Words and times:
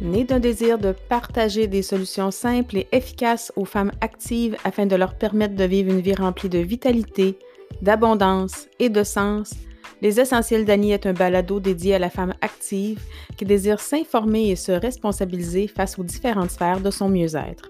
né 0.00 0.24
d'un 0.24 0.38
désir 0.38 0.78
de 0.78 0.94
partager 1.08 1.66
des 1.66 1.82
solutions 1.82 2.30
simples 2.30 2.78
et 2.78 2.88
efficaces 2.92 3.52
aux 3.56 3.64
femmes 3.64 3.92
actives 4.00 4.56
afin 4.64 4.86
de 4.86 4.96
leur 4.96 5.16
permettre 5.16 5.54
de 5.54 5.64
vivre 5.64 5.92
une 5.92 6.00
vie 6.00 6.14
remplie 6.14 6.48
de 6.48 6.58
vitalité, 6.58 7.38
d'abondance 7.82 8.68
et 8.78 8.88
de 8.88 9.02
sens, 9.02 9.54
Les 10.00 10.20
Essentiels 10.20 10.64
d'Annie 10.64 10.92
est 10.92 11.06
un 11.06 11.12
balado 11.12 11.58
dédié 11.58 11.96
à 11.96 11.98
la 11.98 12.10
femme 12.10 12.34
active 12.40 13.00
qui 13.36 13.44
désire 13.44 13.80
s'informer 13.80 14.50
et 14.50 14.56
se 14.56 14.70
responsabiliser 14.70 15.66
face 15.66 15.98
aux 15.98 16.04
différentes 16.04 16.52
sphères 16.52 16.80
de 16.80 16.90
son 16.90 17.08
mieux-être. 17.08 17.68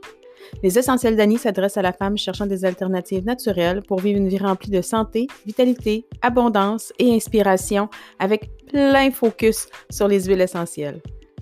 Les 0.63 0.79
Essentiels 0.79 1.17
d'Annie 1.17 1.39
s'adressent 1.39 1.79
à 1.79 1.83
la 1.83 1.93
femme 1.93 2.19
cherchant 2.19 2.47
des 2.47 2.65
alternatives 2.65 3.25
naturelles 3.25 3.83
pour 3.83 4.01
vivre 4.01 4.19
une 4.19 4.29
vie 4.29 4.39
remplie 4.39 4.71
de 4.71 4.83
santé, 4.83 5.27
vitalité, 5.47 6.07
abondance 6.21 6.93
et 6.99 7.15
inspiration 7.15 7.89
avec 8.19 8.51
plein 8.67 9.11
focus 9.11 9.67
sur 9.91 10.09
les 10.09 10.25
huiles 10.25 10.43
essentielles. 10.43 11.01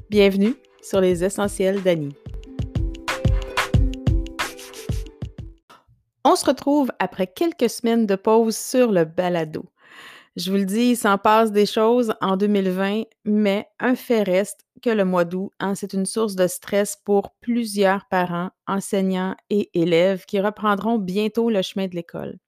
Bienvenue 0.09 0.55
sur 0.87 1.01
les 1.01 1.25
Essentiels 1.25 1.83
d'Annie. 1.83 2.15
On 6.25 6.37
se 6.37 6.45
retrouve 6.45 6.91
après 6.99 7.27
quelques 7.27 7.71
semaines 7.71 8.07
de 8.07 8.15
pause 8.15 8.57
sur 8.57 8.93
le 8.93 9.05
balado. 9.05 9.65
Je 10.37 10.51
vous 10.51 10.59
le 10.59 10.65
dis, 10.65 10.91
il 10.91 10.97
s'en 10.97 11.19
passe 11.19 11.51
des 11.51 11.67
choses 11.67 12.13
en 12.21 12.37
2020, 12.37 13.05
mais 13.25 13.67
un 13.81 13.95
fait 13.95 14.23
reste 14.23 14.67
que 14.83 14.91
le 14.91 15.05
mois 15.05 15.25
d'août, 15.25 15.51
hein, 15.61 15.75
c'est 15.75 15.95
une 15.95 16.05
source 16.05 16.37
de 16.37 16.47
stress 16.47 16.99
pour 17.05 17.31
plusieurs 17.41 18.05
parents, 18.11 18.51
enseignants 18.67 19.35
et 19.49 19.71
élèves 19.73 20.25
qui 20.27 20.41
reprendront 20.41 20.99
bientôt 20.99 21.49
le 21.49 21.63
chemin 21.63 21.87
de 21.87 21.95
l'école. 21.95 22.39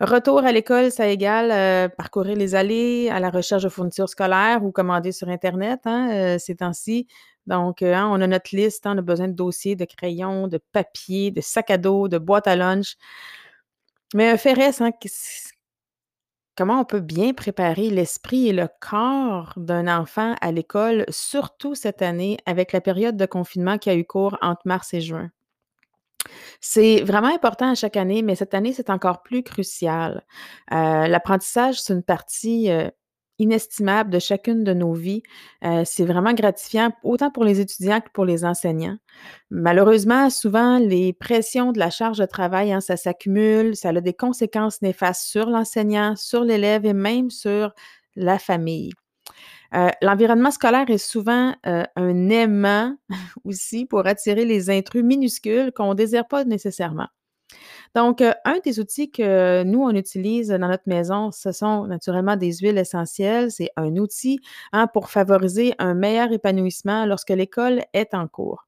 Retour 0.00 0.44
à 0.44 0.52
l'école, 0.52 0.90
ça 0.90 1.08
égale 1.08 1.50
euh, 1.50 1.88
parcourir 1.88 2.36
les 2.36 2.54
allées 2.54 3.08
à 3.10 3.18
la 3.18 3.30
recherche 3.30 3.62
de 3.62 3.70
fournitures 3.70 4.10
scolaires 4.10 4.62
ou 4.62 4.70
commander 4.70 5.10
sur 5.10 5.28
Internet 5.28 5.80
hein, 5.86 6.10
euh, 6.12 6.38
ces 6.38 6.56
temps-ci. 6.56 7.06
Donc, 7.46 7.82
euh, 7.82 7.94
hein, 7.94 8.08
on 8.10 8.20
a 8.20 8.26
notre 8.26 8.54
liste, 8.54 8.86
hein, 8.86 8.94
on 8.96 8.98
a 8.98 9.02
besoin 9.02 9.28
de 9.28 9.34
dossiers, 9.34 9.76
de 9.76 9.84
crayons, 9.84 10.48
de 10.48 10.58
papier, 10.72 11.30
de 11.30 11.40
sacs 11.40 11.70
à 11.70 11.78
dos, 11.78 12.08
de 12.08 12.18
boîtes 12.18 12.46
à 12.48 12.56
lunch. 12.56 12.96
Mais 14.14 14.28
un 14.30 14.36
fait 14.36 14.54
hein, 14.80 14.90
comment 16.56 16.80
on 16.80 16.84
peut 16.84 17.00
bien 17.00 17.34
préparer 17.34 17.90
l'esprit 17.90 18.48
et 18.48 18.52
le 18.52 18.68
corps 18.80 19.52
d'un 19.56 19.88
enfant 19.88 20.34
à 20.40 20.52
l'école, 20.52 21.04
surtout 21.08 21.74
cette 21.74 22.02
année 22.02 22.38
avec 22.46 22.72
la 22.72 22.80
période 22.80 23.16
de 23.16 23.26
confinement 23.26 23.78
qui 23.78 23.90
a 23.90 23.94
eu 23.94 24.04
cours 24.04 24.38
entre 24.40 24.62
mars 24.64 24.94
et 24.94 25.00
juin? 25.00 25.30
C'est 26.60 27.02
vraiment 27.02 27.32
important 27.32 27.70
à 27.70 27.74
chaque 27.74 27.96
année, 27.96 28.22
mais 28.22 28.34
cette 28.34 28.54
année, 28.54 28.72
c'est 28.72 28.90
encore 28.90 29.22
plus 29.22 29.42
crucial. 29.42 30.24
Euh, 30.72 31.06
l'apprentissage, 31.06 31.80
c'est 31.80 31.92
une 31.92 32.02
partie 32.02 32.70
euh, 32.70 32.90
inestimable 33.38 34.10
de 34.10 34.18
chacune 34.18 34.64
de 34.64 34.72
nos 34.72 34.92
vies. 34.92 35.22
Euh, 35.64 35.82
c'est 35.84 36.04
vraiment 36.04 36.32
gratifiant, 36.32 36.92
autant 37.02 37.30
pour 37.30 37.44
les 37.44 37.60
étudiants 37.60 38.00
que 38.00 38.10
pour 38.12 38.24
les 38.24 38.44
enseignants. 38.44 38.96
Malheureusement, 39.50 40.30
souvent, 40.30 40.78
les 40.78 41.12
pressions 41.12 41.72
de 41.72 41.78
la 41.78 41.90
charge 41.90 42.18
de 42.18 42.26
travail, 42.26 42.72
hein, 42.72 42.80
ça 42.80 42.96
s'accumule, 42.96 43.76
ça 43.76 43.90
a 43.90 44.00
des 44.00 44.14
conséquences 44.14 44.82
néfastes 44.82 45.26
sur 45.26 45.46
l'enseignant, 45.46 46.16
sur 46.16 46.44
l'élève 46.44 46.86
et 46.86 46.94
même 46.94 47.30
sur 47.30 47.72
la 48.16 48.38
famille. 48.38 48.92
Euh, 49.74 49.88
l'environnement 50.00 50.50
scolaire 50.50 50.88
est 50.90 50.98
souvent 50.98 51.54
euh, 51.66 51.84
un 51.96 52.28
aimant 52.28 52.96
aussi 53.44 53.84
pour 53.84 54.06
attirer 54.06 54.44
les 54.44 54.70
intrus 54.70 55.02
minuscules 55.02 55.72
qu'on 55.72 55.90
ne 55.90 55.94
désire 55.94 56.26
pas 56.26 56.44
nécessairement. 56.44 57.08
Donc, 57.96 58.20
euh, 58.20 58.34
un 58.44 58.58
des 58.62 58.78
outils 58.78 59.10
que 59.10 59.62
nous, 59.62 59.82
on 59.82 59.94
utilise 59.94 60.48
dans 60.48 60.68
notre 60.68 60.86
maison, 60.86 61.32
ce 61.32 61.50
sont 61.50 61.86
naturellement 61.86 62.36
des 62.36 62.52
huiles 62.58 62.76
essentielles. 62.76 63.50
C'est 63.50 63.70
un 63.76 63.96
outil 63.96 64.38
hein, 64.74 64.86
pour 64.86 65.08
favoriser 65.08 65.72
un 65.78 65.94
meilleur 65.94 66.30
épanouissement 66.30 67.06
lorsque 67.06 67.30
l'école 67.30 67.80
est 67.94 68.12
en 68.12 68.28
cours. 68.28 68.66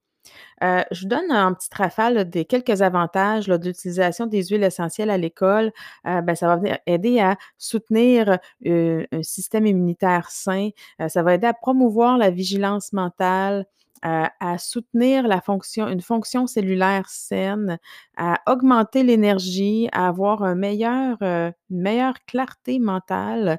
Euh, 0.65 0.83
je 0.93 1.03
vous 1.03 1.09
donne 1.09 1.31
un 1.31 1.53
petit 1.53 1.69
rafale 1.75 2.31
des 2.31 2.47
quelques 2.47 2.81
avantages 2.81 3.49
d'utilisation 3.49 4.25
des 4.25 4.45
huiles 4.47 4.65
essentielles 4.65 5.11
à 5.11 5.19
l'école. 5.19 5.73
Euh, 6.07 6.23
ben, 6.23 6.35
ça 6.35 6.57
va 6.57 6.79
aider 6.87 7.21
à 7.21 7.37
soutenir 7.59 8.39
un 8.65 9.23
système 9.23 9.67
immunitaire 9.67 10.31
sain. 10.31 10.71
ça 11.07 11.23
va 11.23 11.35
aider 11.35 11.47
à 11.47 11.53
promouvoir 11.53 12.17
la 12.17 12.31
vigilance 12.31 12.95
mentale, 12.95 13.67
à 14.03 14.59
soutenir 14.59 15.27
la 15.27 15.41
fonction, 15.41 15.89
une 15.89 16.01
fonction 16.01 16.47
cellulaire 16.47 17.09
saine, 17.09 17.79
à 18.17 18.41
augmenter 18.47 19.03
l'énergie, 19.03 19.89
à 19.93 20.09
avoir 20.09 20.55
meilleur, 20.55 21.21
une 21.23 21.53
meilleure 21.71 22.15
clarté 22.27 22.79
mentale. 22.79 23.59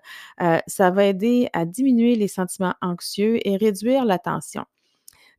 ça 0.67 0.91
va 0.91 1.05
aider 1.05 1.49
à 1.53 1.65
diminuer 1.65 2.15
les 2.15 2.27
sentiments 2.27 2.75
anxieux 2.81 3.45
et 3.47 3.57
réduire 3.57 4.05
la 4.05 4.19
tension. 4.19 4.65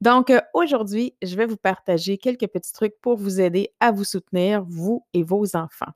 Donc, 0.01 0.33
aujourd'hui, 0.55 1.15
je 1.23 1.37
vais 1.37 1.47
vous 1.47 1.59
partager 1.59 2.17
quelques 2.17 2.49
petits 2.49 2.73
trucs 2.73 2.99
pour 3.01 3.17
vous 3.17 3.41
aider 3.41 3.71
à 3.81 3.93
vous 3.93 4.05
soutenir, 4.05 4.65
vous 4.67 5.05
et 5.13 5.23
vos 5.23 5.57
enfants. 5.57 5.93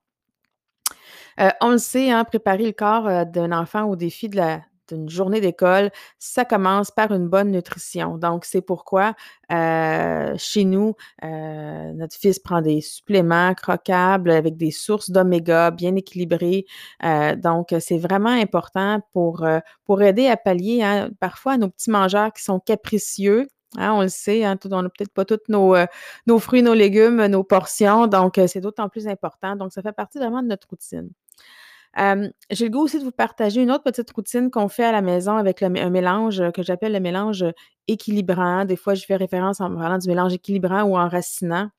on 1.61 1.71
le 1.71 1.79
sait, 1.79 2.11
hein, 2.11 2.25
préparer 2.25 2.67
le 2.67 2.73
corps 2.73 3.27
d'un 3.27 3.53
enfant 3.53 3.85
au 3.85 3.97
défi 3.97 4.29
de 4.29 4.37
la, 4.37 4.61
d'une 4.89 5.09
journée 5.09 5.41
d'école, 5.41 5.91
ça 6.19 6.45
commence 6.45 6.91
par 6.91 7.13
une 7.13 7.29
bonne 7.29 7.51
nutrition. 7.51 8.19
Donc, 8.19 8.45
c'est 8.45 8.61
pourquoi 8.61 9.15
euh, 9.53 10.35
chez 10.37 10.65
nous, 10.65 10.95
euh, 11.23 11.93
notre 11.93 12.17
fils 12.17 12.39
prend 12.39 12.61
des 12.61 12.81
suppléments 12.81 13.55
croquables 13.55 14.31
avec 14.31 14.57
des 14.57 14.71
sources 14.71 15.11
d'oméga 15.11 15.71
bien 15.71 15.95
équilibrées. 15.97 16.67
Euh, 17.05 17.37
donc, 17.37 17.75
c'est 17.81 17.99
vraiment 17.99 18.31
important 18.31 19.01
pour, 19.13 19.45
aider 20.01 20.27
à 20.27 20.37
pallier 20.37 20.83
hein, 20.83 21.11
parfois 21.21 21.57
nos 21.57 21.69
petits 21.69 21.91
mangeurs 21.91 22.33
qui 22.33 22.43
sont 22.43 22.61
capricieux. 22.61 23.49
Hein, 23.77 23.93
on 23.93 24.03
le 24.03 24.09
sait, 24.09 24.45
hein, 24.45 24.57
on 24.71 24.83
n'a 24.83 24.89
peut-être 24.89 25.13
pas 25.13 25.25
tous 25.25 25.41
nos, 25.49 25.75
nos 26.27 26.39
fruits, 26.39 26.63
nos 26.63 26.75
légumes, 26.75 27.27
nos 27.27 27.43
portions, 27.43 28.07
donc 28.07 28.41
c'est 28.47 28.61
d'autant 28.61 28.89
plus 28.89 29.09
important. 29.09 29.57
Donc, 29.57 29.73
ça 29.73 29.83
fait 29.83 29.93
partie 29.93 30.19
vraiment 30.19 30.43
de 30.43 30.49
notre 30.49 30.69
routine 30.69 31.11
j'ai 31.97 32.65
le 32.67 32.71
goût 32.71 32.83
aussi 32.83 32.99
de 32.99 33.05
vous 33.05 33.13
partager 33.13 33.63
une 33.63 33.71
autre 33.71 33.85
petite 33.85 34.11
routine 34.13 34.51
qu'on 34.51 34.69
fait 34.69 34.85
à 34.85 34.93
la 34.93 35.03
maison 35.03 35.37
avec 35.37 35.63
un 35.63 35.69
mélange 35.91 36.43
que 36.53 36.63
j'appelle 36.63 36.93
le 36.93 37.01
mélange 37.01 37.45
équilibrant. 37.89 38.65
Des 38.65 38.77
fois, 38.77 38.95
je 38.95 39.05
fais 39.05 39.17
référence 39.17 39.61
en 39.61 39.75
parlant 39.75 39.99
du 39.99 40.09
mélange 40.09 40.35
équilibrant 40.35 40.83
ou 40.85 40.97
enracinant. 40.97 41.71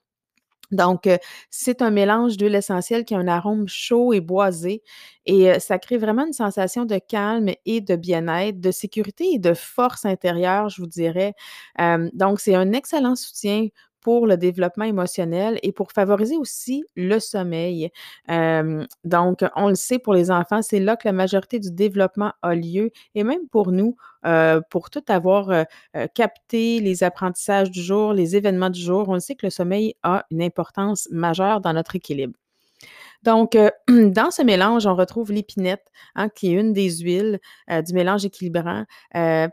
Donc, 0.72 1.08
c'est 1.52 1.82
un 1.82 1.92
mélange 1.92 2.38
d'huile 2.38 2.56
essentielle 2.56 3.06
qui 3.06 3.14
a 3.14 3.20
un 3.20 3.28
arôme 3.28 3.68
chaud 3.68 4.14
et 4.14 4.22
boisé 4.22 4.82
et 5.26 5.60
ça 5.60 5.78
crée 5.80 5.98
vraiment 5.98 6.26
une 6.26 6.34
sensation 6.34 6.86
de 6.86 6.98
calme 6.98 7.52
et 7.66 7.82
de 7.82 7.96
bien-être, 7.96 8.60
de 8.60 8.72
sécurité 8.72 9.26
et 9.34 9.40
de 9.40 9.54
force 9.54 10.06
intérieure, 10.06 10.70
je 10.70 10.82
vous 10.82 10.88
dirais. 10.88 11.34
donc, 12.14 12.40
c'est 12.40 12.56
un 12.56 12.72
excellent 12.74 13.16
soutien 13.16 13.68
pour 14.06 14.28
le 14.28 14.38
développement 14.38 14.86
émotionnel 14.86 15.58
et 15.64 15.72
pour 15.72 15.92
favoriser 15.92 16.38
aussi 16.38 16.84
le 16.96 17.18
sommeil. 17.18 17.90
donc, 19.04 19.44
on 19.56 19.70
le 19.70 19.74
sait 19.74 19.98
pour 19.98 20.14
les 20.14 20.30
enfants, 20.30 20.62
c'est 20.62 20.80
là 20.80 20.96
que 20.96 21.08
la 21.08 21.12
majorité 21.12 21.58
du 21.58 21.72
développement 21.72 22.32
a 22.44 22.54
lieu 22.54 22.92
et 23.16 23.24
même 23.24 23.48
pour 23.50 23.72
nous, 23.72 23.96
pour 24.70 24.92
tout 24.92 25.04
avoir 25.08 25.66
capté 26.14 26.82
les 26.82 27.04
apprentissages 27.04 27.72
du 27.72 27.82
jour, 27.82 28.14
les 28.14 28.36
événements 28.36 28.70
du 28.70 28.80
jour, 28.80 29.10
on 29.10 29.16
le 29.16 29.20
sait 29.20 29.34
que 29.34 29.48
le 29.48 29.50
sommeil 29.50 29.96
a 30.04 30.24
une 30.30 30.44
importance 30.44 31.08
majeure 31.10 31.60
dans 31.60 31.74
notre 31.74 31.96
équilibre. 31.96 32.36
Donc, 33.24 33.58
dans 33.90 34.30
ce 34.30 34.44
mélange, 34.44 34.86
on 34.86 34.94
retrouve 34.94 35.32
l'épinette, 35.32 35.88
hein, 36.14 36.30
qui 36.30 36.54
est 36.54 36.60
une 36.60 36.74
des 36.74 36.92
huiles 37.00 37.40
du 37.68 37.94
mélange 37.96 38.24
équilibrant. 38.24 38.86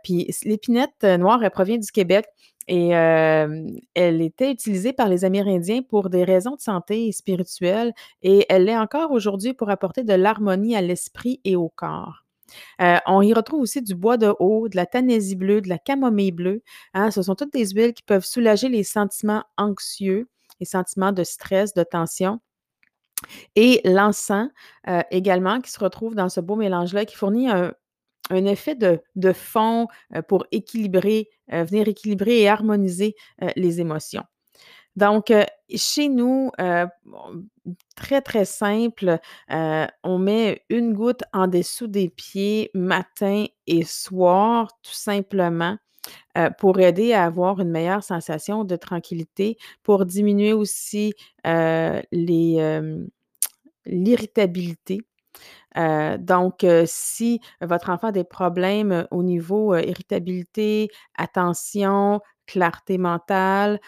puis 0.05 0.29
l'épinette 0.45 1.05
noire, 1.05 1.43
elle 1.43 1.51
provient 1.51 1.79
du 1.79 1.91
Québec. 1.91 2.27
Et 2.69 2.91
elle 2.91 4.23
était 4.23 4.53
utilisée 4.53 4.93
par 4.93 5.09
les 5.09 5.25
Amérindiens 5.25 5.83
pour 5.83 6.11
des 6.11 6.25
raisons 6.25 6.55
de 6.55 6.61
santé 6.61 7.09
et 7.09 7.13
spirituelles 7.13 7.93
et 8.23 8.47
elle 8.49 8.65
l'est 8.65 8.77
encore 8.77 9.11
aujourd'hui 9.11 9.53
pour 9.53 9.71
apporter 9.71 10.05
de 10.05 10.15
l'harmonie 10.15 10.77
à 10.77 10.81
l'esprit 10.81 11.41
et 11.45 11.57
au 11.57 11.69
corps. 11.69 12.25
on 12.79 13.23
y 13.23 13.33
retrouve 13.35 13.63
aussi 13.63 13.83
du 13.83 13.95
bois 13.95 14.17
de 14.17 14.33
haut, 14.39 14.69
de 14.69 14.77
la 14.77 14.87
tanésie 14.87 15.37
bleue, 15.37 15.61
de 15.61 15.69
la 15.69 15.79
camomille 15.79 16.33
bleue. 16.33 16.63
Hein. 16.95 17.11
ce 17.11 17.23
sont 17.23 17.35
toutes 17.35 17.53
des 17.53 17.71
huiles 17.71 17.95
qui 17.95 18.03
peuvent 18.03 18.25
soulager 18.25 18.69
les 18.69 18.85
sentiments 18.85 19.45
anxieux, 19.57 20.29
les 20.61 20.67
sentiments 20.67 21.13
de 21.13 21.25
stress, 21.25 21.75
de 21.75 21.83
tension. 21.83 22.41
Et 23.57 23.81
l'encens 23.85 24.49
également 25.11 25.61
qui 25.61 25.71
se 25.71 25.79
retrouve 25.79 26.15
dans 26.15 26.29
ce 26.29 26.41
beau 26.41 26.57
mélange-là, 26.57 27.05
qui 27.05 27.17
fournit 27.17 27.49
un 27.51 28.45
effet 28.45 28.75
de, 28.75 29.33
fond 29.33 29.89
pour 30.29 30.47
équilibrer, 30.51 31.29
venir 31.53 31.87
équilibrer 31.89 32.41
et 32.41 32.49
harmoniser 32.49 33.15
les 33.57 33.81
émotions. 33.81 34.25
Donc, 34.97 35.33
chez 35.75 36.09
nous, 36.09 36.51
très, 37.97 38.21
très 38.21 38.45
simple, 38.45 39.19
on 39.49 40.19
met 40.19 40.65
une 40.69 40.93
goutte 40.93 41.23
en 41.33 41.47
dessous 41.47 41.87
des 41.87 42.09
pieds 42.11 42.71
matin 42.75 43.47
et 43.67 43.85
soir, 43.85 44.69
tout 44.83 44.93
simplement, 44.93 45.79
pour 46.59 46.81
aider 46.81 47.13
à 47.13 47.25
avoir 47.25 47.61
une 47.61 47.71
meilleure 47.71 48.05
sensation 48.05 48.65
de 48.65 48.77
tranquillité, 48.77 49.57
pour 49.83 50.05
diminuer 50.05 50.53
aussi 50.53 51.15
l'irritabilité 53.87 55.01
donc, 56.19 56.67
si 56.87 57.41
votre 57.61 57.91
enfant 57.91 58.09
a 58.09 58.13
des 58.13 58.25
problèmes 58.25 59.07
au 59.11 59.23
niveau 59.23 59.75
irritabilité, 59.77 60.89
attention, 61.17 62.21
clarté 62.47 62.99
mentale, 62.99 63.81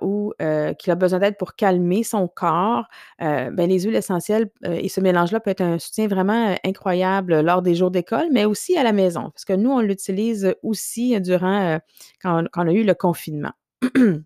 ou 0.00 0.32
heu, 0.40 0.74
qui 0.78 0.90
a 0.90 0.94
besoin 0.94 1.18
d'aide 1.18 1.36
pour 1.36 1.54
calmer 1.54 2.02
son 2.04 2.28
corps, 2.28 2.84
ben, 3.18 3.56
les 3.56 3.80
huiles 3.80 3.96
essentielles, 3.96 4.50
et 4.64 4.88
ce 4.88 5.00
mélange-là 5.00 5.40
peut 5.40 5.50
être 5.50 5.60
un 5.60 5.78
soutien 5.78 6.06
vraiment, 6.08 6.56
incroyable 6.64 7.40
lors 7.40 7.60
des 7.62 7.74
jours 7.74 7.90
d'école, 7.90 8.28
mais 8.32 8.44
aussi 8.46 8.76
à 8.78 8.82
la 8.82 8.92
maison. 8.92 9.30
Parce 9.30 9.44
que 9.44 9.52
nous, 9.52 9.70
on 9.70 9.80
l'utilise 9.80 10.54
aussi 10.62 11.20
durant, 11.20 11.78
quand 12.22 12.42
on 12.56 12.68
a 12.68 12.72
eu 12.72 12.84
le 12.84 12.94
confinement. 12.94 13.52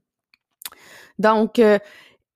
Donc, 1.18 1.60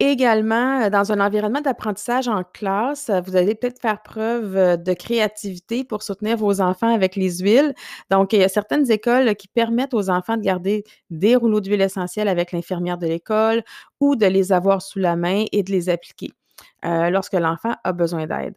également, 0.00 0.88
dans 0.90 1.12
un 1.12 1.20
environnement 1.20 1.60
d'apprentissage 1.60 2.28
en 2.28 2.44
classe, 2.44 3.10
vous 3.26 3.36
allez 3.36 3.54
peut-être 3.54 3.80
faire 3.80 4.02
preuve 4.02 4.82
de 4.82 4.92
créativité 4.94 5.84
pour 5.84 6.02
soutenir 6.02 6.36
vos 6.36 6.60
enfants 6.60 6.92
avec 6.94 7.16
les 7.16 7.38
huiles. 7.38 7.74
Donc, 8.10 8.32
il 8.32 8.40
y 8.40 8.44
a 8.44 8.48
certaines 8.48 8.90
écoles 8.90 9.34
qui 9.36 9.48
permettent 9.48 9.94
aux 9.94 10.10
enfants 10.10 10.36
de 10.36 10.42
garder 10.42 10.84
des 11.10 11.36
rouleaux 11.36 11.60
d'huile 11.60 11.80
essentielle 11.82 12.28
avec 12.28 12.52
l'infirmière 12.52 12.98
de 12.98 13.06
l'école 13.06 13.62
ou 14.00 14.16
de 14.16 14.26
les 14.26 14.52
avoir 14.52 14.82
sous 14.82 14.98
la 14.98 15.16
main 15.16 15.44
et 15.52 15.62
de 15.62 15.72
les 15.72 15.88
appliquer, 15.88 16.30
lorsque 16.82 17.34
l'enfant 17.34 17.74
a 17.84 17.92
besoin 17.92 18.26
d'aide. 18.26 18.54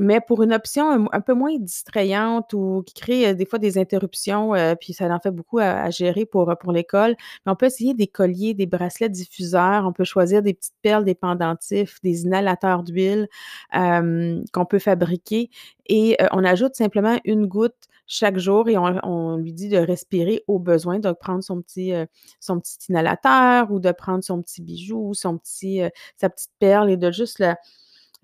Mais 0.00 0.20
pour 0.20 0.44
une 0.44 0.52
option 0.52 1.08
un 1.12 1.20
peu 1.20 1.34
moins 1.34 1.56
distrayante 1.58 2.52
ou 2.52 2.84
qui 2.86 2.94
crée 2.94 3.34
des 3.34 3.44
fois 3.44 3.58
des 3.58 3.78
interruptions, 3.78 4.54
heu, 4.54 4.76
puis 4.80 4.92
ça 4.92 5.06
en 5.12 5.18
fait 5.18 5.32
beaucoup 5.32 5.58
à 5.58 5.90
gérer 5.90 6.24
pour, 6.24 6.52
pour 6.60 6.70
l'école, 6.70 7.16
mais 7.44 7.50
on 7.52 7.56
peut 7.56 7.66
essayer 7.66 7.94
des 7.94 8.06
colliers, 8.06 8.54
des 8.54 8.66
bracelets 8.66 9.08
diffuseurs, 9.08 9.84
on 9.86 9.92
peut 9.92 10.04
choisir 10.04 10.40
des 10.42 10.54
petites 10.54 10.76
perles, 10.82 11.04
des 11.04 11.16
pendentifs, 11.16 11.98
des 12.04 12.22
inhalateurs 12.22 12.84
d'huile, 12.84 13.26
qu'on 13.72 14.64
peut 14.68 14.78
fabriquer 14.78 15.50
et 15.86 16.16
on 16.32 16.44
ajoute 16.44 16.76
simplement 16.76 17.18
1 17.26 17.46
goutte 17.46 17.74
chaque 18.06 18.38
jour 18.38 18.68
et 18.68 18.76
on 18.78 19.36
lui 19.36 19.52
dit 19.52 19.68
de 19.68 19.78
respirer 19.78 20.42
au 20.46 20.58
besoin, 20.60 20.98
de 21.00 21.10
prendre 21.12 21.42
son 21.42 21.60
petit, 21.60 21.92
son 22.40 22.60
petit 22.60 22.78
inhalateur 22.88 23.70
ou 23.72 23.80
de 23.80 23.90
prendre 23.92 24.22
son 24.22 24.42
petit 24.42 24.62
bijou, 24.62 25.12
son 25.14 25.38
petit, 25.38 25.80
sa 26.16 26.30
petite 26.30 26.52
perle 26.60 26.88
et 26.90 26.96
de 26.96 27.10
juste 27.10 27.40
la 27.40 27.56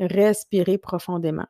respirer 0.00 0.78
profondément. 0.78 1.46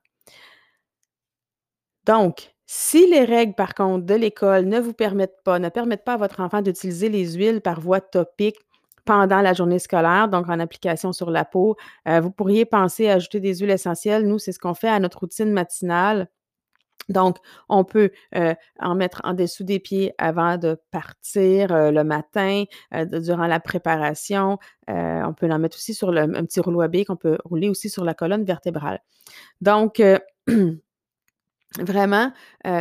Donc, 2.07 2.55
si 2.67 3.07
les 3.11 3.25
règles, 3.25 3.55
par 3.55 3.75
contre, 3.75 4.07
de 4.07 4.15
l'école 4.15 4.67
ne 4.67 4.81
vous 4.81 4.93
permettent 4.95 5.43
pas 5.45 5.59
ne 5.59 5.69
permettent 5.69 6.05
pas 6.05 6.15
à 6.15 6.17
votre 6.17 6.41
enfant 6.41 6.63
d'utiliser 6.63 7.09
les 7.09 7.33
huiles 7.35 7.61
par 7.61 7.81
voie 7.81 8.01
topique 8.01 8.57
pendant 9.05 9.43
la 9.43 9.53
journée 9.53 9.79
scolaire, 9.79 10.29
donc 10.29 10.49
en 10.49 10.59
application 10.61 11.13
sur 11.13 11.31
la 11.31 11.45
peau, 11.45 11.77
heu, 12.09 12.21
vous 12.21 12.31
pourriez 12.31 12.65
penser 12.65 13.09
à 13.11 13.15
ajouter 13.15 13.39
des 13.41 13.57
huiles 13.57 13.71
essentielles. 13.71 14.27
Nous, 14.27 14.39
c'est 14.39 14.53
ce 14.53 14.59
qu'on 14.59 14.73
fait 14.75 14.89
à 14.89 14.99
notre 14.99 15.19
routine 15.21 15.53
matinale. 15.53 16.29
Donc, 17.11 17.39
on 17.69 17.85
peut, 17.85 18.11
heu, 18.37 18.55
en 18.81 18.95
mettre 18.95 19.21
en 19.25 19.35
dessous 19.35 19.65
des 19.65 19.81
pieds 19.81 20.15
avant 20.19 20.59
de 20.59 20.79
partir, 20.91 21.73
heu, 21.75 21.91
le 21.93 22.05
matin, 22.05 22.65
durant 22.93 23.47
la 23.47 23.61
préparation. 23.61 24.59
On 24.89 25.35
peut 25.35 25.51
en 25.51 25.59
mettre 25.59 25.77
aussi 25.79 25.95
sur 25.95 26.13
le 26.13 26.23
un 26.23 26.45
petit 26.47 26.61
rouleau 26.61 26.81
à 26.83 26.89
billes 26.89 27.05
qu'on 27.07 27.17
peut 27.17 27.39
rouler 27.45 27.69
aussi 27.71 27.91
sur 27.91 28.05
la 28.05 28.15
colonne 28.15 28.45
vertébrale. 28.45 29.01
Donc, 29.63 30.03
vraiment, 31.81 32.33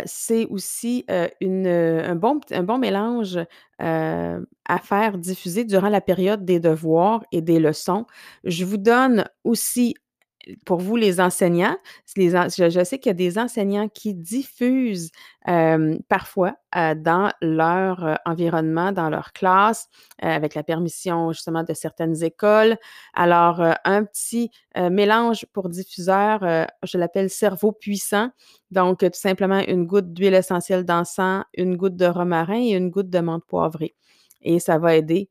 c'est 0.05 0.45
aussi, 0.45 1.05
un 1.09 2.15
bon 2.15 2.77
mélange, 2.77 3.39
à 3.79 4.77
faire 4.81 5.17
diffuser 5.17 5.65
durant 5.65 5.89
la 5.89 6.01
période 6.01 6.45
des 6.45 6.59
devoirs 6.59 7.23
et 7.31 7.41
des 7.41 7.59
leçons. 7.59 8.05
Je 8.43 8.65
vous 8.65 8.77
donne 8.77 9.25
aussi, 9.43 9.95
pour 10.65 10.79
vous 10.79 10.95
les 10.95 11.21
enseignants, 11.21 11.77
je 12.15 12.83
sais 12.83 12.99
qu'il 12.99 13.09
y 13.09 13.11
a 13.11 13.13
des 13.13 13.37
enseignants 13.37 13.89
qui 13.89 14.13
diffusent, 14.13 15.11
parfois, 16.07 16.55
dans 16.73 17.31
leur 17.41 18.19
environnement, 18.25 18.91
dans 18.91 19.09
leur 19.09 19.33
classe, 19.33 19.87
avec 20.19 20.55
la 20.55 20.63
permission 20.63 21.31
justement 21.31 21.63
de 21.63 21.73
certaines 21.73 22.23
écoles. 22.23 22.77
Alors, 23.13 23.61
un 23.85 24.03
petit, 24.03 24.51
mélange 24.75 25.45
pour 25.53 25.69
diffuseur, 25.69 26.39
je 26.83 26.97
l'appelle 26.97 27.29
cerveau 27.29 27.71
puissant. 27.71 28.29
Donc, 28.71 28.99
tout 28.99 29.09
simplement 29.13 29.61
1 29.67 29.83
goutte 29.83 30.13
d'huile 30.13 30.33
essentielle 30.33 30.85
d'encens, 30.85 31.43
1 31.57 31.75
goutte 31.75 31.95
de 31.95 32.05
romarin 32.05 32.61
et 32.61 32.75
1 32.75 32.87
goutte 32.87 33.09
de 33.09 33.19
menthe 33.19 33.45
poivrée 33.45 33.95
et 34.43 34.59
ça 34.59 34.77
va 34.77 34.95
aider 34.95 35.29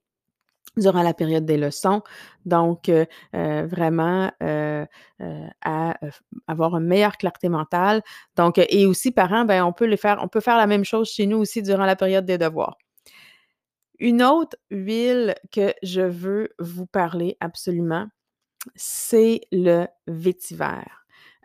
durant 0.76 1.02
la 1.02 1.14
période 1.14 1.44
des 1.46 1.56
leçons. 1.58 2.02
Donc, 2.46 2.88
heu 2.88 3.06
heu, 3.34 3.66
vraiment, 3.66 4.30
heu, 4.42 4.86
à 5.64 5.94
avoir 6.48 6.76
une 6.76 6.86
meilleure 6.86 7.16
clarté 7.18 7.48
mentale. 7.48 8.02
Donc, 8.36 8.58
et 8.58 8.86
aussi 8.86 9.10
parents, 9.12 9.44
ben, 9.44 9.64
on 9.64 9.72
peut 9.72 9.86
les 9.86 9.96
faire 9.96 10.18
on 10.22 10.28
peut 10.28 10.40
faire 10.40 10.56
la 10.58 10.66
même 10.66 10.84
chose 10.84 11.10
chez 11.10 11.26
nous 11.26 11.38
aussi 11.38 11.62
durant 11.62 11.86
la 11.86 11.96
période 11.96 12.24
des 12.26 12.38
devoirs. 12.38 12.76
Une 13.98 14.22
autre 14.22 14.56
huile 14.70 15.34
que 15.52 15.74
je 15.82 16.00
veux 16.00 16.50
vous 16.58 16.86
parler 16.86 17.36
absolument, 17.40 18.06
c'est 18.76 19.42
le 19.52 19.86
vétiver. 20.06 20.82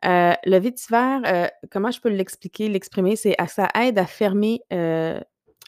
Le 0.03 0.57
vétiver, 0.59 1.49
comment 1.71 1.91
je 1.91 2.01
peux 2.01 2.09
l'expliquer, 2.09 2.69
l'exprimer? 2.69 3.15
C'est 3.17 3.35
ça 3.47 3.69
aide 3.75 3.99
à 3.99 4.05
fermer, 4.07 4.61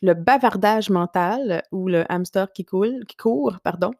le 0.01 0.13
bavardage 0.13 0.89
mental 0.89 1.63
ou 1.71 1.87
le 1.89 2.05
hamster 2.11 2.51
qui 2.53 2.65
coule 2.65 3.05
qui 3.07 3.17
court, 3.17 3.57
pardon. 3.63 3.91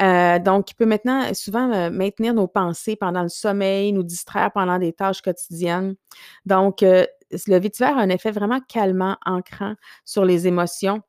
Heu, 0.00 0.38
donc 0.40 0.70
il 0.72 0.74
peut 0.76 0.86
maintenant 0.86 1.32
souvent, 1.34 1.70
heu, 1.74 1.90
maintenir 1.90 2.34
nos 2.34 2.48
pensées 2.48 2.96
pendant 2.96 3.22
le 3.22 3.28
sommeil, 3.30 3.92
nous 3.92 4.02
distraire 4.04 4.52
pendant 4.52 4.78
des 4.78 4.92
tâches 4.92 5.22
quotidiennes. 5.22 5.96
Donc, 6.46 6.82
heu, 6.82 7.06
s 7.32 7.48
le 7.48 7.58
vétiver 7.60 7.88
a 7.90 7.96
un 7.96 8.08
effet 8.10 8.30
vraiment 8.32 8.60
calmant, 8.68 9.16
ancrant 9.26 9.74
sur 10.04 10.24
les 10.24 10.46
émotions 10.48 11.02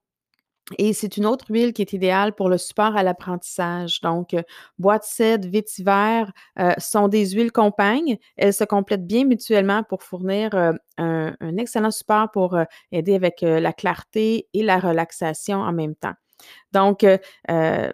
et 0.77 0.93
c'est 0.93 1.17
une 1.17 1.25
autre 1.25 1.45
huile 1.49 1.73
qui 1.73 1.81
est 1.81 1.93
idéale 1.93 2.33
pour 2.33 2.49
le 2.49 2.57
support 2.57 2.95
à 2.97 3.03
l'apprentissage. 3.03 4.01
Donc, 4.01 4.33
heu, 4.33 4.43
bois 4.79 4.97
de 4.99 5.03
cèdre, 5.03 5.47
vétiver, 5.47 6.23
heu, 6.59 6.71
sont 6.77 7.07
des 7.07 7.29
huiles 7.31 7.51
compagnes. 7.51 8.17
Elles 8.35 8.53
se 8.53 8.63
complètent 8.63 9.07
bien 9.07 9.25
mutuellement 9.25 9.83
pour 9.83 10.03
fournir, 10.03 10.49
heu, 10.55 10.73
un 10.97 11.57
excellent 11.57 11.91
support 11.91 12.31
pour, 12.31 12.57
aider 12.91 13.15
avec, 13.15 13.41
la 13.41 13.71
clarté 13.73 14.47
et 14.53 14.63
la 14.63 14.79
relaxation 14.79 15.59
en 15.59 15.71
même 15.71 15.95
temps. 15.95 16.13
Donc, 16.73 17.05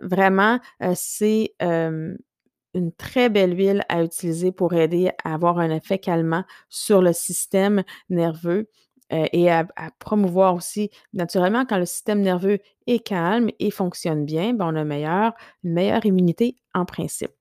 vraiment, 0.02 0.60
c'est, 0.96 1.56
une 2.74 2.92
très 2.92 3.30
belle 3.30 3.56
huile 3.56 3.84
à 3.90 4.04
utiliser 4.04 4.52
pour 4.52 4.74
aider 4.74 5.12
à 5.24 5.34
avoir 5.34 5.60
un 5.60 5.70
effet 5.70 6.00
calmant 6.00 6.44
sur 6.70 7.02
le 7.02 7.14
système 7.14 7.84
nerveux, 8.10 8.68
heu, 9.14 9.26
et 9.34 9.50
à 9.52 9.66
promouvoir 10.00 10.56
aussi 10.56 10.90
naturellement 11.14 11.66
quand 11.66 11.78
le 11.78 11.86
système 11.86 12.22
nerveux 12.22 12.60
est 12.88 13.00
calme 13.00 13.50
et 13.60 13.72
fonctionne 13.72 14.26
bien, 14.26 14.54
ben, 14.54 14.68
on 14.74 14.76
a 14.76 14.82
une 14.82 15.34
meilleure 15.64 16.06
immunité 16.06 16.56
en 16.74 16.86
principe. 16.86 17.32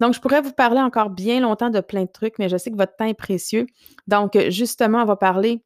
Donc, 0.00 0.14
je 0.14 0.20
pourrais 0.20 0.40
vous 0.40 0.52
parler 0.52 0.80
encore 0.80 1.10
bien 1.10 1.40
longtemps 1.40 1.70
de 1.70 1.80
plein 1.80 2.04
de 2.04 2.10
trucs, 2.10 2.38
mais 2.38 2.48
je 2.48 2.56
sais 2.56 2.70
que 2.70 2.76
votre 2.76 2.96
temps 2.96 3.04
est 3.06 3.14
précieux. 3.14 3.66
Donc, 4.06 4.38
justement, 4.48 5.02
on 5.02 5.04
va 5.06 5.16
parler 5.16 5.62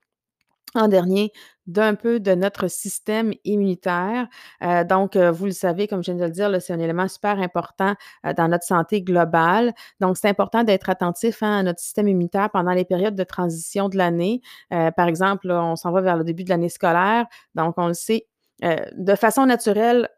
en 0.75 0.89
dernier 0.89 1.33
d'un 1.73 1.95
peu 1.95 2.21
de 2.21 2.35
notre 2.35 2.69
système 2.69 3.33
immunitaire. 3.45 4.29
Heu, 4.63 4.85
donc, 4.85 5.17
heu, 5.17 5.31
vous 5.31 5.47
le 5.47 5.51
savez, 5.53 5.87
comme 5.89 6.03
je 6.03 6.13
viens 6.13 6.21
de 6.21 6.25
le 6.25 6.31
dire, 6.31 6.51
c'est 6.63 6.73
un 6.73 6.79
élément 6.81 7.09
super 7.09 7.39
important, 7.41 7.95
heu, 8.27 8.35
dans 8.35 8.49
notre 8.49 8.65
santé 8.65 9.03
globale. 9.03 9.73
Donc, 10.01 10.17
c'est 10.17 10.29
important 10.29 10.65
d'être 10.65 10.91
attentif, 10.91 11.43
hein, 11.43 11.59
à 11.59 11.63
notre 11.63 11.81
système 11.81 12.09
immunitaire 12.09 12.51
pendant 12.51 12.73
les 12.73 12.85
périodes 12.85 13.15
de 13.17 13.25
transition 13.25 13.89
de 13.89 13.97
l'année. 13.97 14.41
Par 14.71 15.07
exemple, 15.09 15.51
on 15.51 15.77
s'en 15.77 15.93
va 15.93 16.01
vers 16.01 16.17
le 16.17 16.25
début 16.25 16.45
de 16.45 16.51
l'année 16.51 16.69
scolaire, 16.69 17.27
donc 17.55 17.75
on 17.79 17.87
le 17.89 17.95
sait, 17.95 18.27
de 18.63 19.15
façon 19.15 19.47
naturelle, 19.47 20.09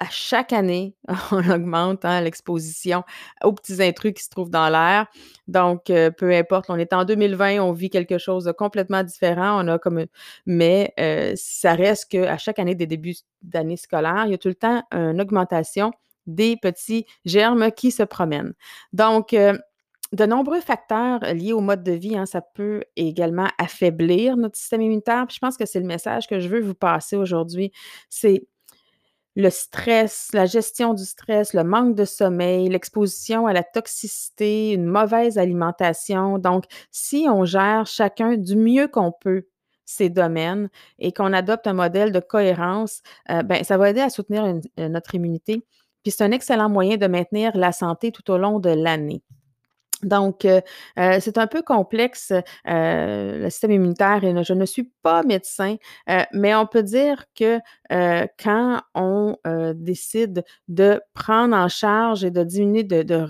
à 0.00 0.08
chaque 0.10 0.52
année, 0.52 0.94
on 1.30 1.50
augmente, 1.50 2.04
hein, 2.04 2.20
l'exposition 2.20 3.02
aux 3.42 3.52
petits 3.52 3.82
intrus 3.82 4.12
qui 4.14 4.24
se 4.24 4.30
trouvent 4.30 4.50
dans 4.50 4.68
l'air. 4.68 5.06
Donc, 5.48 5.84
peu 5.86 6.32
importe, 6.32 6.66
on 6.68 6.78
est 6.78 6.92
en 6.92 7.04
2020, 7.04 7.60
on 7.60 7.72
vit 7.72 7.90
quelque 7.90 8.18
chose 8.18 8.44
de 8.44 8.52
complètement 8.52 9.02
différent. 9.02 9.64
On 9.64 9.68
a 9.68 9.78
comme, 9.78 10.06
mais, 10.46 10.92
ça 11.36 11.74
reste 11.74 12.10
qu'à 12.10 12.38
chaque 12.38 12.58
année 12.58 12.74
des 12.74 12.86
débuts 12.86 13.16
d'année 13.42 13.76
scolaire, 13.76 14.24
il 14.26 14.32
y 14.32 14.34
a 14.34 14.38
tout 14.38 14.48
le 14.48 14.54
temps 14.54 14.82
une 14.92 15.20
augmentation 15.20 15.92
des 16.26 16.56
petits 16.56 17.06
germes 17.24 17.70
qui 17.70 17.90
se 17.90 18.02
promènent. 18.02 18.54
Donc, 18.92 19.34
de 20.14 20.26
nombreux 20.26 20.60
facteurs 20.60 21.20
liés 21.34 21.52
au 21.52 21.60
mode 21.60 21.82
de 21.82 21.92
vie, 21.92 22.16
hein, 22.16 22.26
ça 22.26 22.40
peut 22.40 22.84
également 22.96 23.48
affaiblir 23.58 24.36
notre 24.36 24.56
système 24.56 24.80
immunitaire. 24.82 25.26
Puis 25.26 25.36
je 25.36 25.40
pense 25.40 25.56
que 25.56 25.66
c'est 25.66 25.80
le 25.80 25.86
message 25.86 26.28
que 26.28 26.38
je 26.38 26.48
veux 26.48 26.60
vous 26.60 26.74
passer 26.74 27.16
aujourd'hui. 27.16 27.72
C'est 28.08 28.46
le 29.36 29.50
stress, 29.50 30.28
la 30.32 30.46
gestion 30.46 30.94
du 30.94 31.04
stress, 31.04 31.54
le 31.54 31.64
manque 31.64 31.94
de 31.96 32.04
sommeil, 32.04 32.68
l'exposition 32.68 33.46
à 33.46 33.52
la 33.52 33.64
toxicité, 33.64 34.72
une 34.72 34.86
mauvaise 34.86 35.38
alimentation. 35.38 36.38
Donc, 36.38 36.64
si 36.92 37.26
on 37.28 37.44
gère 37.44 37.86
chacun 37.86 38.36
du 38.36 38.56
mieux 38.56 38.88
qu'on 38.88 39.12
peut 39.12 39.46
ces 39.86 40.08
domaines 40.08 40.68
et 40.98 41.12
qu'on 41.12 41.32
adopte 41.32 41.66
un 41.66 41.74
modèle 41.74 42.12
de 42.12 42.20
cohérence, 42.20 43.02
heu, 43.30 43.42
ben, 43.42 43.62
ça 43.64 43.76
va 43.76 43.90
aider 43.90 44.00
à 44.00 44.10
soutenir 44.10 44.46
une 44.46 44.62
notre 44.88 45.14
immunité. 45.14 45.64
Puis 46.02 46.12
c'est 46.12 46.24
un 46.24 46.30
excellent 46.32 46.68
moyen 46.68 46.96
de 46.96 47.06
maintenir 47.06 47.56
la 47.56 47.72
santé 47.72 48.12
tout 48.12 48.30
au 48.30 48.38
long 48.38 48.60
de 48.60 48.70
l'année. 48.70 49.22
Donc, 50.04 50.44
euh, 50.44 50.60
euh, 50.98 51.18
c'est 51.20 51.38
un 51.38 51.46
peu 51.46 51.62
complexe, 51.62 52.32
euh, 52.68 53.38
le 53.38 53.50
système 53.50 53.72
immunitaire 53.72 54.24
et 54.24 54.44
je 54.44 54.52
ne 54.52 54.64
suis 54.66 54.90
pas 55.02 55.22
médecin, 55.22 55.76
mais 56.32 56.54
on 56.54 56.66
peut 56.66 56.82
dire 56.82 57.24
que 57.38 57.58
quand 58.42 58.80
on 58.94 59.36
décide 59.74 60.44
de 60.68 61.00
prendre 61.14 61.56
en 61.56 61.68
charge 61.68 62.24
et 62.24 62.30
de 62.30 62.42
diminuer, 62.44 62.84
de, 62.84 63.02
de, 63.02 63.26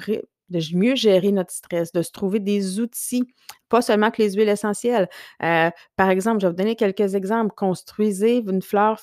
de 0.51 0.61
mieux 0.75 0.95
gérer 0.95 1.33
notre 1.33 1.53
stress, 1.53 1.93
de 1.93 2.03
se 2.03 2.13
trouver 2.13 2.41
des 2.41 2.81
outils, 2.81 3.25
pas 3.69 3.83
seulement 3.83 4.11
que 4.11 4.23
les 4.23 4.33
huiles 4.35 4.49
essentielles. 4.49 5.09
Euh, 5.43 5.71
par 5.97 6.11
exemple, 6.11 6.41
je 6.41 6.47
vais 6.47 6.53
vous 6.53 6.57
donner 6.57 6.77
quelques 6.77 7.15
exemples. 7.15 7.53
Construisez 7.57 8.39
une 8.39 8.63
flore 8.63 9.01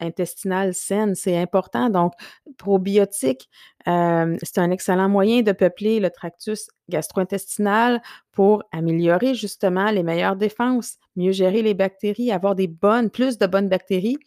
intestinale 0.00 0.74
saine, 0.74 1.14
c'est 1.14 1.36
important. 1.36 1.90
Donc, 1.90 2.12
probiotiques, 2.56 3.48
euh, 3.88 4.36
c'est 4.42 4.58
un 4.58 4.70
excellent 4.70 5.08
moyen 5.08 5.42
de 5.42 5.52
peupler 5.52 6.00
le 6.00 6.10
tractus 6.10 6.68
gastro-intestinal 6.88 8.00
pour 8.32 8.62
améliorer 8.72 9.34
justement 9.34 9.90
les 9.90 10.02
meilleures 10.02 10.36
défenses, 10.36 10.96
mieux 11.16 11.32
gérer 11.32 11.62
les 11.62 11.74
bactéries, 11.74 12.32
avoir 12.32 12.54
des 12.54 12.68
bonnes, 12.68 13.10
plus 13.10 13.38
de 13.38 13.46
bonnes 13.46 13.68
bactéries. 13.68 14.18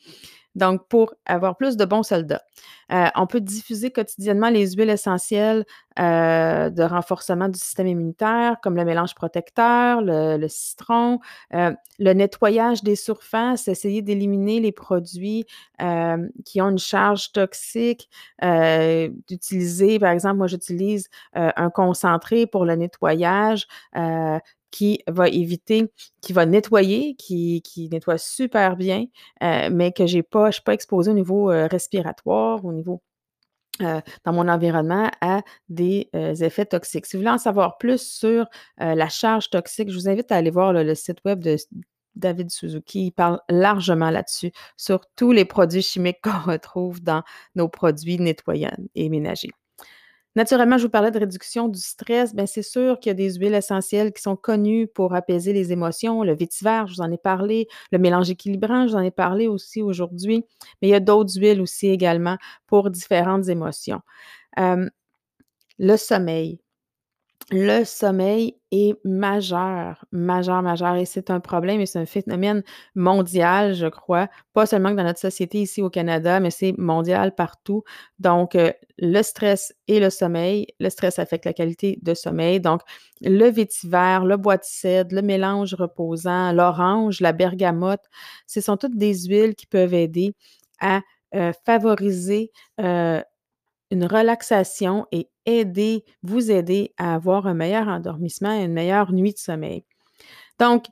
Donc, 0.55 0.87
pour 0.87 1.13
avoir 1.25 1.57
plus 1.57 1.77
de 1.77 1.85
bons 1.85 2.03
soldats, 2.03 2.41
euh, 2.91 3.05
on 3.15 3.27
peut 3.27 3.39
diffuser 3.39 3.91
quotidiennement 3.91 4.49
les 4.49 4.71
huiles 4.71 4.89
essentielles 4.89 5.63
euh, 5.99 6.69
de 6.69 6.81
renforcement 6.81 7.47
du 7.47 7.59
système 7.59 7.87
immunitaire, 7.87 8.57
comme 8.63 8.75
le 8.75 8.83
mélange 8.83 9.13
protecteur, 9.13 10.01
le, 10.01 10.47
citron, 10.47 11.19
euh, 11.53 11.71
le 11.99 12.13
nettoyage 12.13 12.83
des 12.83 12.95
surfaces, 12.95 13.67
essayer 13.67 14.01
d'éliminer 14.01 14.59
les 14.59 14.71
produits 14.71 15.45
qui 16.45 16.61
ont 16.61 16.69
une 16.69 16.77
charge 16.77 17.31
toxique, 17.31 18.09
d'utiliser, 18.41 19.99
par 19.99 20.11
exemple, 20.11 20.37
moi 20.37 20.47
j'utilise 20.47 21.09
un 21.33 21.69
concentré 21.69 22.47
pour 22.47 22.65
le 22.65 22.75
nettoyage 22.75 23.65
qui 24.71 25.01
va 25.07 25.27
éviter, 25.29 25.91
qui 26.21 26.33
va 26.33 26.45
nettoyer, 26.45 27.15
qui, 27.15 27.61
qui 27.61 27.89
nettoie 27.89 28.17
super 28.17 28.75
bien, 28.77 29.05
euh, 29.43 29.69
mais 29.71 29.91
que 29.91 30.05
j'ai 30.05 30.23
pas, 30.23 30.45
je 30.45 30.47
ne 30.47 30.51
suis 30.53 30.63
pas 30.63 30.73
exposée 30.73 31.11
au 31.11 31.15
niveau 31.15 31.51
euh, 31.51 31.67
respiratoire, 31.67 32.63
au 32.65 32.73
niveau 32.73 33.01
euh, 33.81 34.01
dans 34.25 34.33
mon 34.33 34.47
environnement 34.47 35.09
à 35.21 35.41
des 35.69 36.09
effets 36.13 36.65
toxiques. 36.65 37.05
Si 37.05 37.15
vous 37.15 37.21
voulez 37.21 37.31
en 37.33 37.37
savoir 37.37 37.77
plus 37.77 38.01
sur 38.01 38.45
la 38.77 39.09
charge 39.09 39.49
toxique, 39.49 39.89
je 39.89 39.95
vous 39.95 40.09
invite 40.09 40.31
à 40.31 40.35
aller 40.35 40.49
voir 40.51 40.73
le 40.73 40.95
site 40.95 41.19
web 41.25 41.39
de 41.39 41.55
David 42.15 42.49
Suzuki. 42.51 43.07
Il 43.07 43.11
parle 43.11 43.39
largement 43.49 44.09
là-dessus, 44.09 44.51
sur 44.77 45.01
tous 45.15 45.31
les 45.31 45.45
produits 45.45 45.81
chimiques 45.81 46.19
qu'on 46.23 46.51
retrouve 46.51 47.01
dans 47.01 47.23
nos 47.55 47.69
produits 47.69 48.19
nettoyants 48.19 48.75
et 48.95 49.09
ménagers. 49.09 49.51
Naturellement, 50.35 50.77
je 50.77 50.83
vous 50.83 50.89
parlais 50.89 51.11
de 51.11 51.19
réduction 51.19 51.67
du 51.67 51.79
stress. 51.79 52.33
Bien, 52.35 52.45
c'est 52.45 52.61
sûr 52.61 52.99
qu'il 52.99 53.09
y 53.09 53.11
a 53.11 53.13
des 53.15 53.33
huiles 53.35 53.53
essentielles 53.55 54.13
qui 54.13 54.21
sont 54.21 54.35
connues 54.35 54.87
pour 54.87 55.13
apaiser 55.15 55.53
les 55.53 55.71
émotions. 55.71 56.23
Le 56.23 56.33
vétiver, 56.35 56.83
je 56.87 56.93
vous 56.93 57.01
en 57.01 57.11
ai 57.11 57.17
parlé. 57.17 57.67
Le 57.91 57.97
mélange 57.97 58.29
équilibrant, 58.29 58.87
je 58.87 58.91
vous 58.93 58.97
en 58.97 59.01
ai 59.01 59.11
parlé 59.11 59.47
aussi 59.47 59.81
aujourd'hui. 59.81 60.45
Mais 60.81 60.87
il 60.89 60.91
y 60.91 60.95
a 60.95 60.99
d'autres 60.99 61.33
huiles 61.37 61.61
aussi 61.61 61.87
également 61.89 62.37
pour 62.67 62.89
différentes 62.91 63.49
émotions. 63.49 64.01
le 65.79 65.97
sommeil 65.97 66.59
le 67.51 67.83
sommeil 67.83 68.55
est 68.71 68.95
majeur, 69.03 70.05
majeur, 70.11 70.61
majeur. 70.61 70.95
Et 70.95 71.05
c'est 71.05 71.31
un 71.31 71.39
problème 71.39 71.81
et 71.81 71.87
c'est 71.87 71.97
un 71.97 72.05
phénomène 72.05 72.63
mondial, 72.93 73.73
je 73.73 73.87
crois. 73.87 74.27
Pas 74.53 74.67
seulement 74.67 74.91
dans 74.91 75.03
notre 75.03 75.19
société 75.19 75.61
ici 75.61 75.81
au 75.81 75.89
Canada, 75.89 76.39
mais 76.39 76.51
c'est 76.51 76.73
mondial 76.77 77.33
partout. 77.33 77.83
Donc, 78.19 78.53
euh, 78.55 78.71
le 78.99 79.23
stress 79.23 79.73
et 79.87 79.99
le 79.99 80.11
sommeil. 80.11 80.67
Le 80.79 80.89
stress 80.89 81.17
affecte 81.17 81.45
la 81.45 81.53
qualité 81.53 81.97
de 82.03 82.13
sommeil. 82.13 82.59
Donc, 82.59 82.81
le 83.21 83.49
vétiver, 83.49 84.19
le 84.23 84.37
bois 84.37 84.57
de 84.57 84.63
cèdre, 84.63 85.15
le 85.15 85.23
mélange 85.23 85.73
reposant, 85.73 86.51
l'orange, 86.51 87.19
la 87.19 87.33
bergamote, 87.33 88.03
ce 88.45 88.61
sont 88.61 88.77
toutes 88.77 88.97
des 88.97 89.23
huiles 89.25 89.55
qui 89.55 89.65
peuvent 89.65 89.93
aider 89.95 90.33
à 90.81 91.01
euh, 91.35 91.51
favoriser 91.65 92.51
euh, 92.79 93.21
une 93.91 94.05
relaxation 94.05 95.07
et 95.11 95.29
aider, 95.45 96.05
vous 96.23 96.51
aider 96.51 96.93
à 96.97 97.15
avoir 97.15 97.47
un 97.47 97.53
meilleur 97.53 97.87
endormissement 97.87 98.53
et 98.53 98.63
une 98.63 98.73
meilleure 98.73 99.11
nuit 99.11 99.33
de 99.33 99.39
sommeil. 99.39 99.83
Donc, 100.59 100.85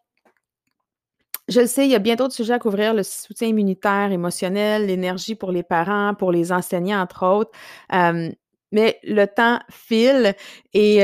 je 1.47 1.61
le 1.61 1.67
sais, 1.67 1.85
il 1.85 1.91
y 1.91 1.95
a 1.95 1.99
bien 1.99 2.15
d'autres 2.15 2.33
sujets 2.33 2.53
à 2.53 2.59
couvrir, 2.59 2.93
le 2.93 3.03
soutien 3.03 3.47
immunitaire, 3.47 4.11
émotionnel, 4.11 4.87
l'énergie 4.87 5.35
pour 5.35 5.51
les 5.51 5.63
parents, 5.63 6.13
pour 6.13 6.31
les 6.31 6.51
enseignants, 6.51 7.01
entre 7.01 7.25
autres. 7.25 7.51
Mais 8.71 8.99
le 9.03 9.25
temps 9.25 9.59
file 9.69 10.35
et 10.73 10.99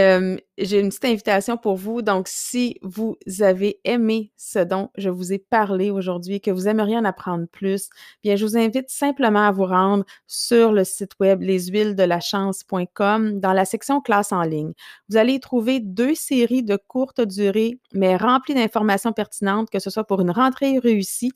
j'ai 0.58 0.80
une 0.80 0.90
petite 0.90 1.06
invitation 1.06 1.58
pour 1.58 1.76
vous. 1.76 2.02
Donc, 2.02 2.28
si 2.28 2.78
vous 2.82 3.18
avez 3.40 3.80
aimé 3.86 4.32
ce 4.38 4.60
dont 4.60 4.90
je 4.98 5.10
vous 5.10 5.34
ai 5.34 5.40
parlé 5.40 5.90
aujourd'hui, 5.90 6.42
que 6.42 6.52
vous 6.52 6.68
aimeriez 6.68 6.98
en 6.98 7.06
apprendre 7.06 7.48
plus, 7.52 7.90
bien, 8.24 8.36
je 8.36 8.46
vous 8.46 8.58
invite 8.58 8.90
simplement 8.90 9.48
à 9.48 9.52
vous 9.52 9.66
rendre 9.66 10.04
sur 10.28 10.72
le 10.72 10.84
site 10.84 11.14
web 11.20 11.42
leshuilesdelachance.com 11.42 13.40
dans 13.40 13.54
la 13.54 13.66
section 13.66 14.02
classe 14.02 14.32
en 14.32 14.44
ligne. 14.44 14.74
Vous 15.10 15.18
allez 15.18 15.34
y 15.34 15.40
trouver 15.40 15.80
deux 15.80 16.16
séries 16.16 16.64
de 16.64 16.78
courte 16.88 17.22
durée, 17.22 17.80
mais 17.94 18.16
remplies 18.18 18.56
d'informations 18.56 19.14
pertinentes, 19.14 19.70
que 19.70 19.80
ce 19.80 19.90
soit 19.90 20.04
pour 20.04 20.22
une 20.22 20.32
rentrée 20.32 20.80
réussie 20.80 21.32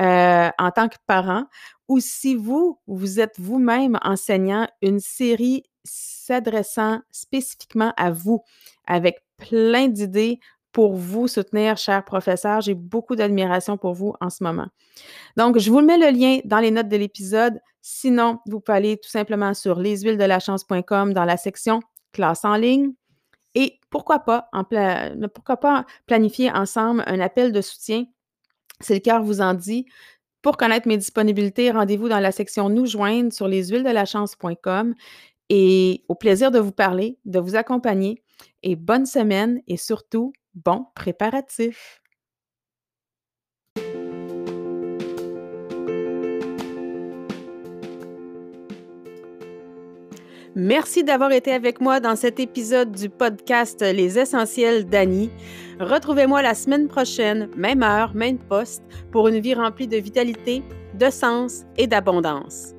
euh, 0.00 0.50
en 0.58 0.70
tant 0.70 0.88
que 0.88 0.96
parent 1.06 1.44
ou 1.88 2.00
si 2.00 2.34
vous, 2.34 2.80
vous 2.86 3.20
êtes 3.20 3.38
vous-même 3.38 3.98
enseignant, 4.02 4.66
une 4.82 5.00
série 5.00 5.62
s'adressant 5.84 7.00
spécifiquement 7.10 7.92
à 7.96 8.10
vous, 8.10 8.42
avec 8.86 9.24
plein 9.36 9.88
d'idées 9.88 10.40
pour 10.72 10.96
vous 10.96 11.28
soutenir, 11.28 11.76
chers 11.76 12.04
professeurs. 12.04 12.60
J'ai 12.60 12.74
beaucoup 12.74 13.16
d'admiration 13.16 13.78
pour 13.78 13.94
vous 13.94 14.14
en 14.20 14.30
ce 14.30 14.42
moment. 14.42 14.66
Donc, 15.36 15.58
je 15.58 15.70
vous 15.70 15.80
mets 15.80 15.96
le 15.96 16.10
lien 16.10 16.40
dans 16.44 16.58
les 16.58 16.70
notes 16.70 16.88
de 16.88 16.96
l'épisode. 16.96 17.60
Sinon, 17.80 18.40
vous 18.46 18.60
pouvez 18.60 18.76
aller 18.76 18.96
tout 18.98 19.08
simplement 19.08 19.54
sur 19.54 19.78
leshuilesdelachance.com 19.78 21.14
dans 21.14 21.24
la 21.24 21.36
section 21.36 21.80
classe 22.12 22.44
en 22.44 22.56
ligne. 22.56 22.92
Et 23.54 23.78
pourquoi 23.88 24.18
pas, 24.18 24.48
en 24.52 24.64
pourquoi 25.32 25.56
pas 25.56 25.86
planifier 26.04 26.50
ensemble 26.50 27.02
un 27.06 27.20
appel 27.20 27.52
de 27.52 27.62
soutien 27.62 28.04
si 28.80 28.94
le 28.94 29.00
cœur 29.00 29.22
vous 29.22 29.40
en 29.40 29.54
dit. 29.54 29.86
Pour 30.42 30.56
connaître 30.56 30.86
mes 30.86 30.96
disponibilités, 30.96 31.70
rendez-vous 31.70 32.08
dans 32.08 32.20
la 32.20 32.32
section 32.32 32.68
Nous 32.68 32.86
joindre 32.86 33.32
sur 33.32 33.48
leshuilesdelachance.com 33.48 34.94
et 35.48 36.04
au 36.08 36.14
plaisir 36.14 36.50
de 36.50 36.58
vous 36.58 36.72
parler, 36.72 37.18
de 37.24 37.38
vous 37.38 37.56
accompagner 37.56 38.22
et 38.62 38.76
bonne 38.76 39.06
semaine 39.06 39.60
et 39.66 39.76
surtout, 39.76 40.32
bon 40.54 40.86
préparatif. 40.94 42.00
Merci 50.58 51.04
d'avoir 51.04 51.32
été 51.32 51.52
avec 51.52 51.82
moi 51.82 52.00
dans 52.00 52.16
cet 52.16 52.40
épisode 52.40 52.90
du 52.90 53.10
podcast 53.10 53.82
Les 53.82 54.18
Essentiels 54.18 54.86
d'Annie. 54.86 55.30
Retrouvez-moi 55.80 56.40
la 56.40 56.54
semaine 56.54 56.88
prochaine, 56.88 57.48
même 57.54 57.82
heure, 57.82 58.14
même 58.14 58.38
poste, 58.38 58.82
pour 59.12 59.28
une 59.28 59.40
vie 59.40 59.52
remplie 59.52 59.86
de 59.86 59.98
vitalité, 59.98 60.62
de 60.94 61.10
sens 61.10 61.64
et 61.76 61.86
d'abondance. 61.86 62.72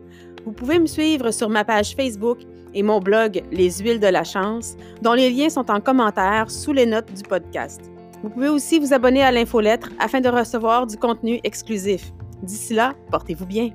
Vous 0.46 0.52
pouvez 0.52 0.80
me 0.80 0.88
suivre 0.88 1.30
sur 1.30 1.50
ma 1.50 1.64
page 1.64 1.94
Facebook 1.96 2.40
et 2.74 2.82
mon 2.82 3.00
blog 3.00 3.44
Les 3.52 3.70
huiles 3.80 4.00
de 4.00 4.08
la 4.08 4.24
chance, 4.24 4.76
dont 5.04 5.14
les 5.14 5.30
liens 5.30 5.50
sont 5.50 5.70
en 5.70 5.80
commentaire 5.80 6.50
sous 6.50 6.74
les 6.74 6.88
notes 6.88 7.14
du 7.14 7.22
podcast. 7.22 7.82
Vous 8.24 8.30
pouvez 8.30 8.50
aussi 8.50 8.80
vous 8.80 8.94
abonner 8.94 9.22
à 9.22 9.32
l'infolettre 9.32 9.90
afin 10.00 10.20
de 10.20 10.30
recevoir 10.30 10.88
du 10.88 10.98
contenu 10.98 11.40
exclusif. 11.44 12.12
D'ici 12.42 12.74
là, 12.74 12.96
portez-vous 13.12 13.46
bien. 13.46 13.70